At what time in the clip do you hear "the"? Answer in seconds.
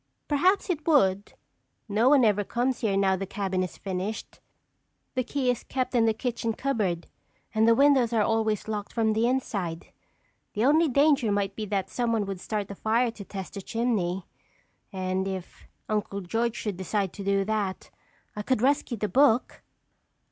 3.15-3.27, 5.13-5.23, 6.07-6.13, 7.67-7.75, 9.13-9.27, 10.53-10.65, 13.53-13.61, 18.97-19.07